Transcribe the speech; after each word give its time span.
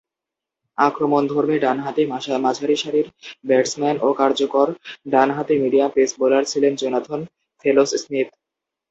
আক্রমণধর্মী 0.77 1.55
ডানহাতি 1.59 2.03
মাঝারিসারির 2.45 3.07
ব্যাটসম্যান 3.45 3.95
ও 4.01 4.17
কার্যকর 4.19 4.67
ডানহাতি 5.11 5.55
মিডিয়াম 5.63 5.89
পেস 5.95 6.11
বোলার 6.19 6.43
ছিলেন 6.51 6.73
জোনাথন 6.75 7.21
ফেলোস-স্মিথ। 7.65 8.27